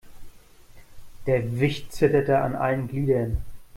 [1.27, 3.43] Der Wicht zitterte an allen Gliedern.